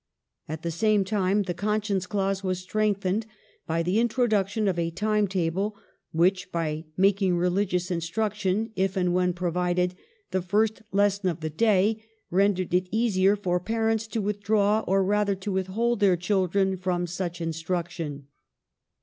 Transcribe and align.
At 0.49 0.63
the 0.63 0.71
same 0.71 1.03
time 1.05 1.43
the 1.43 1.53
con 1.53 1.83
science 1.83 2.07
clause 2.07 2.43
was 2.43 2.57
strengthened 2.57 3.27
by 3.67 3.83
the 3.83 3.99
introduction 3.99 4.67
of 4.67 4.79
a 4.79 4.89
time 4.89 5.27
table 5.27 5.75
which, 6.11 6.51
by 6.51 6.85
making 6.97 7.37
religious 7.37 7.91
instruction 7.91 8.71
(if 8.75 8.97
and 8.97 9.13
when 9.13 9.33
provided) 9.33 9.93
the 10.31 10.41
first 10.41 10.81
lesson 10.91 11.29
of 11.29 11.41
the 11.41 11.51
day, 11.51 12.03
rendered 12.31 12.73
it 12.73 12.89
easier 12.91 13.35
for 13.35 13.59
parents 13.59 14.07
to 14.07 14.23
withdraw, 14.23 14.79
or 14.87 15.03
rather 15.03 15.35
to 15.35 15.51
withhold, 15.51 15.99
their 15.99 16.17
children 16.17 16.77
from 16.77 17.05
such 17.05 17.39
instruction. 17.39 18.25